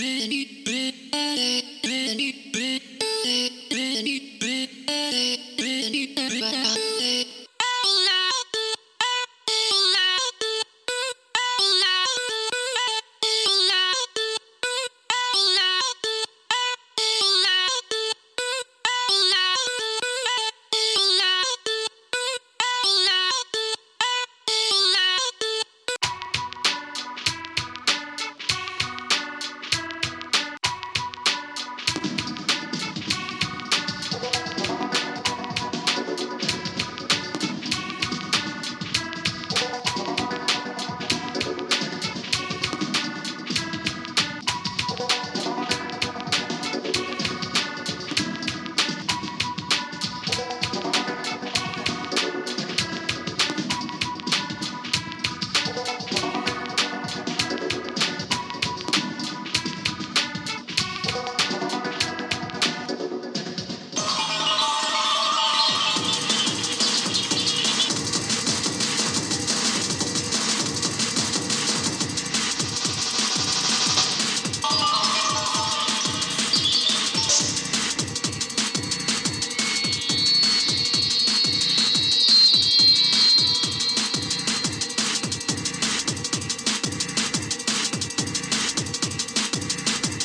Did 0.00 0.59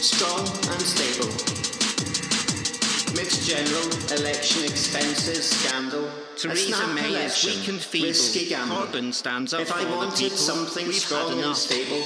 Strong 0.06 0.48
and 0.72 0.82
stable. 0.84 1.32
Mixed 3.16 3.50
general, 3.50 3.88
election 4.20 4.64
expenses, 4.64 5.50
scandal. 5.50 6.08
Theresa 6.38 6.86
May 6.94 7.26
is 7.26 7.44
weak 7.44 7.68
and 7.68 7.82
feeble. 7.82 8.08
Risky 8.10 8.50
gamble. 8.50 8.76
Corbyn 8.76 9.12
stands 9.12 9.54
up 9.56 9.62
If 9.62 9.70
for 9.70 9.74
I 9.80 9.84
the 9.86 9.96
wanted 9.96 10.18
people. 10.20 10.38
something 10.38 10.92
strong 10.92 11.42
and 11.42 11.56
stable, 11.58 12.04